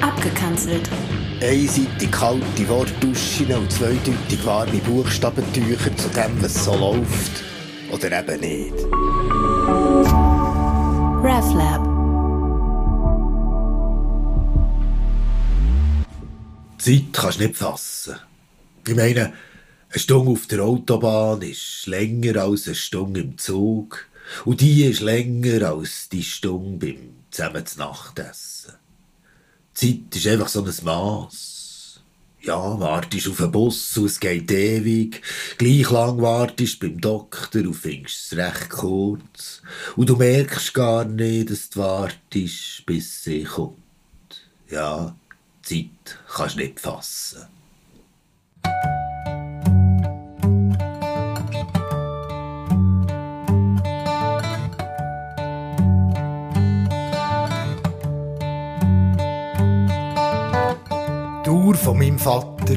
Abgekanzelt. 0.00 0.88
Einseitig 1.42 2.10
kalte 2.10 2.68
Wortduschen 2.68 3.52
und 3.52 3.72
zweideutig 3.72 4.44
warme 4.44 4.78
Buchstabentücher 4.78 5.96
zu 5.96 6.08
dem, 6.10 6.42
was 6.42 6.64
so 6.64 6.74
läuft. 6.74 7.42
Oder 7.90 8.20
eben 8.20 8.40
nicht. 8.40 8.74
RefLab. 11.22 12.00
Zeit 16.78 17.12
kannst 17.12 17.40
du 17.40 17.44
nicht 17.44 17.56
fassen. 17.56 18.16
Ich 18.86 18.96
meine, 18.96 19.32
eine 19.90 19.98
Stunde 19.98 20.30
auf 20.30 20.46
der 20.46 20.62
Autobahn 20.62 21.42
ist 21.42 21.86
länger 21.86 22.42
als 22.42 22.66
eine 22.66 22.74
Stunde 22.74 23.20
im 23.20 23.38
Zug. 23.38 24.09
Und 24.44 24.60
die 24.60 24.84
ist 24.84 25.00
länger 25.00 25.70
als 25.70 26.08
die 26.08 26.22
Stunde 26.22 26.86
beim 26.86 27.10
zusammen 27.30 27.66
zu 27.66 27.78
Nachtessen. 27.78 28.74
Die 29.80 30.08
Zeit 30.10 30.16
ist 30.16 30.26
einfach 30.26 30.48
so 30.48 30.64
ein 30.64 30.74
Maß. 30.82 31.60
Ja, 32.42 32.80
wartest 32.80 33.28
auf 33.28 33.40
einen 33.40 33.52
Bus 33.52 33.96
und 33.98 34.06
es 34.06 34.18
geht 34.18 34.50
ewig. 34.50 35.20
Gleich 35.58 35.90
lang 35.90 36.22
wartest 36.22 36.80
beim 36.80 36.98
Doktor 36.98 37.60
und 37.60 37.74
findest 37.74 38.32
es 38.32 38.38
recht 38.38 38.70
kurz. 38.70 39.62
Und 39.94 40.08
du 40.08 40.16
merkst 40.16 40.72
gar 40.72 41.04
nicht, 41.04 41.50
dass 41.50 41.68
du 41.68 41.80
wartest, 41.80 42.86
bis 42.86 43.24
sie 43.24 43.44
kommt. 43.44 43.76
Ja, 44.70 45.14
Zeit 45.62 46.18
kannst 46.34 46.54
du 46.56 46.60
nicht 46.60 46.80
fassen. 46.80 47.46
Von 61.90 61.98
meinem 61.98 62.20
Vater 62.20 62.76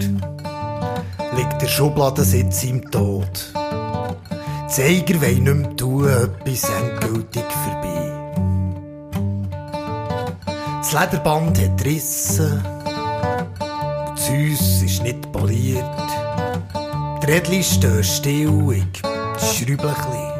liegt 1.37 1.61
der 1.61 1.67
Schubladensitz 1.67 2.63
im 2.63 2.89
Tod. 2.89 3.53
Die 3.53 4.67
Zeiger 4.67 5.21
wollen 5.21 5.43
nicht 5.43 5.55
mehr 5.55 5.75
tun, 5.75 6.09
etwas 6.09 6.67
endgültig 6.67 7.43
vorbei. 7.63 8.11
Das 10.79 10.93
Lederband 10.93 11.61
hat 11.61 11.85
Risse, 11.85 12.59
das 13.59 14.29
Haus 14.31 14.81
ist 14.81 15.03
nicht 15.03 15.31
poliert. 15.31 15.85
Die 17.21 17.25
Rädchen 17.27 17.63
stehen 17.63 18.03
still, 18.03 18.71
ich 18.71 18.83
schraube 19.37 19.89
ein 19.89 19.95
bisschen. 20.09 20.33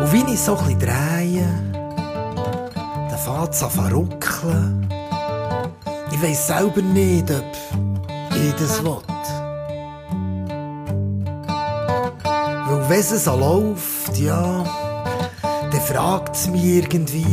Und 0.00 0.12
wie 0.14 0.32
ich 0.32 0.40
so 0.40 0.56
ein 0.56 0.64
bisschen 0.64 0.80
drehe, 0.80 1.46
dann 3.10 3.18
fängt 3.18 3.50
es 3.50 3.62
an 3.62 3.70
zu 3.70 3.94
ruckeln. 3.94 5.03
Ich 6.14 6.22
weiss 6.22 6.46
selber 6.46 6.80
nicht, 6.80 7.28
ob 7.28 7.44
ich 8.36 8.54
das 8.54 8.84
will. 8.84 8.98
Weil 12.68 12.88
wenn 12.88 13.00
es 13.00 13.24
so 13.24 13.36
läuft, 13.36 14.16
ja, 14.16 14.64
dann 15.42 15.80
fragt 15.80 16.36
es 16.36 16.46
mich 16.46 16.62
irgendwie, 16.62 17.26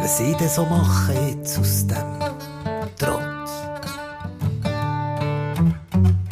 was 0.00 0.20
ich 0.20 0.34
denn 0.38 0.48
so 0.48 0.64
mache 0.64 1.12
jetzt 1.12 1.58
aus 1.58 1.86
dem 1.86 2.18
Trott. 2.98 3.20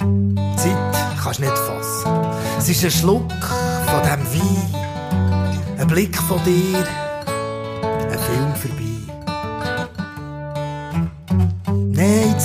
Die 0.00 0.56
Zeit 0.56 0.94
kannst 1.22 1.40
du 1.40 1.42
nicht 1.42 1.58
fassen. 1.58 2.10
Es 2.58 2.70
ist 2.70 2.84
ein 2.84 2.90
Schluck 2.90 3.32
von 3.86 4.02
dem 4.02 4.24
Wein, 4.32 5.78
ein 5.78 5.86
Blick 5.88 6.16
von 6.16 6.42
dir, 6.42 6.78
ein 8.10 8.18
Film 8.18 8.54
vorbei. 8.54 8.85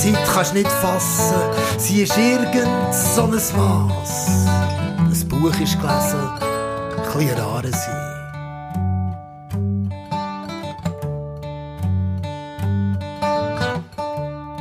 Zeit 0.02 0.18
kannst 0.34 0.54
nicht 0.54 0.66
fassen. 0.68 1.36
Sie 1.78 2.02
ist 2.02 2.18
irgend 2.18 2.92
so 2.92 3.22
ein 3.22 3.30
Mass. 3.30 4.46
Ein 4.98 5.28
Buch 5.28 5.54
ist 5.60 5.78
gelesen, 5.80 6.28
ein 6.28 7.18
bisschen 7.18 7.38
rare 7.38 7.70
sein. 7.70 8.08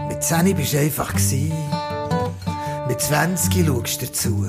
Mit 0.09 0.23
10 0.23 0.55
bist 0.55 0.73
du 0.73 0.79
einfach. 0.79 1.11
Mit 2.87 3.01
20 3.01 3.65
schaust 3.65 4.01
du 4.01 4.05
dazu. 4.05 4.45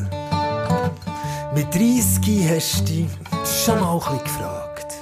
Mit 1.55 1.75
30 1.75 2.51
hast 2.51 2.81
du 2.81 2.85
dich 2.85 3.09
schon 3.65 3.81
mal 3.81 3.99
ein 4.11 4.19
gefragt. 4.19 4.99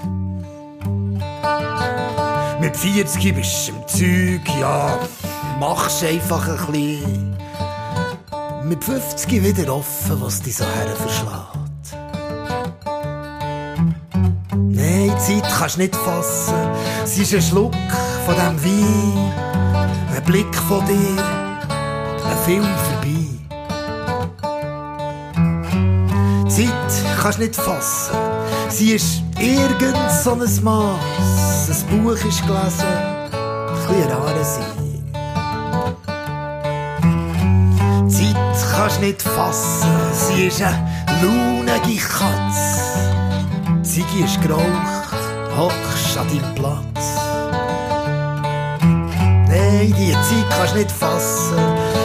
Mit 2.60 2.76
40 2.76 3.34
bist 3.34 3.68
du 3.68 3.72
im 3.72 3.88
Zeug, 3.88 4.60
ja, 4.60 5.00
machst 5.60 6.02
einfach 6.02 6.48
ein 6.48 6.72
bisschen. 6.72 7.36
Mit 8.64 8.82
50 8.82 9.44
wieder 9.44 9.74
offen, 9.74 10.20
was 10.20 10.40
dich 10.40 10.56
so 10.56 10.64
her 10.64 10.96
verschlägt. 10.96 11.86
Nein, 14.56 15.12
die 15.14 15.40
Zeit 15.40 15.52
kannst 15.58 15.76
nicht 15.76 15.94
fassen. 15.94 16.54
Sie 17.04 17.22
ist 17.22 17.34
ein 17.34 17.42
Schluck 17.42 17.74
von 18.24 18.34
dem 18.36 18.64
Wein, 18.64 19.32
ein 20.16 20.24
Blick 20.24 20.54
von 20.54 20.84
dir, 20.86 21.22
ein 22.30 22.38
Film 22.46 22.66
vorbei. 22.88 23.26
Die 26.46 26.48
Zeit 26.48 27.20
kannst 27.20 27.38
nicht 27.38 27.56
fassen. 27.56 28.14
Sie 28.70 28.92
ist 28.92 29.22
irgend 29.38 30.10
so 30.24 30.32
ein 30.32 30.64
Maß. 30.64 31.68
Ein 31.68 32.02
Buch 32.02 32.12
ist 32.12 32.46
gelesen, 32.46 32.86
ein 32.86 33.88
bisschen 33.88 34.10
rare 34.10 34.44
sein. 34.44 34.89
Kannst 38.90 39.00
nicht 39.00 39.22
fassen. 39.22 39.88
Sie 40.12 40.46
ist 40.46 40.60
eine 40.62 40.76
launige 41.22 42.00
Katze. 42.00 42.80
Die 43.78 43.82
Ziege 43.82 44.24
ist 44.24 44.40
geraucht, 44.42 44.64
hockst 45.56 46.18
an 46.18 46.26
deinem 46.28 46.54
Platz. 46.54 47.04
Nein, 49.48 49.94
die 49.96 50.12
Zeit 50.12 50.50
kannst 50.50 50.74
nicht 50.74 50.90
fassen. 50.90 51.58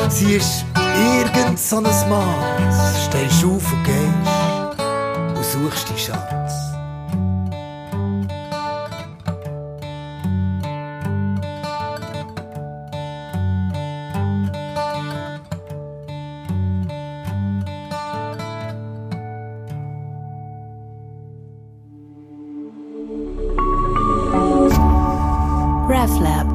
Sie 0.10 0.36
ist 0.36 0.66
irgend 0.76 1.58
so 1.58 1.78
ein 1.78 1.84
Maß. 1.84 3.06
Stehst 3.06 3.44
auf 3.44 3.72
und 3.72 3.84
gehst 3.84 5.38
und 5.38 5.46
suchst 5.46 5.90
die 5.90 6.00
Schatz. 6.00 6.75
RefLab. 26.06 26.55